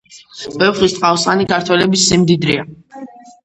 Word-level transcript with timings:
ვეფხისტყაოსანი 0.61 1.47
ქართველების 1.53 2.09
სიმდიდრეა 2.09 2.69